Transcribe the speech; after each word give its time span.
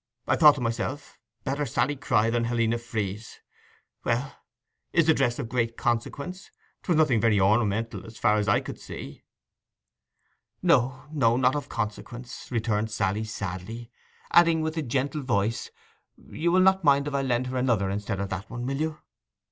'I 0.27 0.35
thought 0.37 0.55
to 0.55 0.61
myself, 0.61 1.19
"Better 1.43 1.63
Sally 1.63 1.95
cry 1.95 2.31
than 2.31 2.45
Helena 2.45 2.79
freeze." 2.79 3.39
Well, 4.03 4.35
is 4.93 5.05
the 5.05 5.13
dress 5.13 5.37
of 5.37 5.47
great 5.47 5.77
consequence? 5.77 6.49
'Twas 6.81 6.97
nothing 6.97 7.21
very 7.21 7.39
ornamental, 7.39 8.03
as 8.07 8.17
far 8.17 8.37
as 8.37 8.47
I 8.47 8.61
could 8.61 8.79
see.' 8.79 9.21
'No—no; 10.63 11.37
not 11.37 11.55
of 11.55 11.69
consequence,' 11.69 12.47
returned 12.49 12.89
Sally 12.89 13.25
sadly, 13.25 13.91
adding 14.31 14.65
in 14.65 14.79
a 14.79 14.81
gentle 14.81 15.21
voice, 15.21 15.69
'You 16.17 16.51
will 16.51 16.61
not 16.61 16.83
mind 16.83 17.07
if 17.07 17.13
I 17.13 17.21
lend 17.21 17.45
her 17.45 17.57
another 17.57 17.91
instead 17.91 18.19
of 18.19 18.29
that 18.29 18.49
one, 18.49 18.65
will 18.65 18.77
you? 18.77 18.97